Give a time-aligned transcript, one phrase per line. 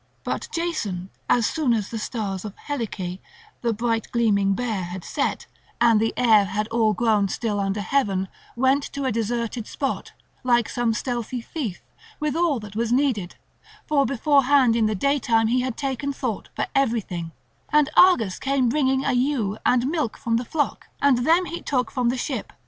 [0.23, 3.19] But Jason, as soon as the stars of Heliee,
[3.61, 5.45] the bright gleaming bear, had set,
[5.79, 10.67] and the air had all grown still under heaven, went to a desert spot, like
[10.69, 11.83] some stealthy thief,
[12.19, 13.37] with all that was needful;
[13.85, 17.31] for beforehand in the daytime had he taken thought for everything;
[17.71, 21.91] and Argus came bringing a ewe and milk from the flock; and them he took
[21.91, 22.51] from the ship.